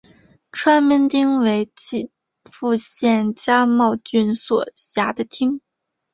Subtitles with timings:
[0.49, 2.09] 川边町为岐
[2.43, 5.61] 阜县加茂郡所辖的町。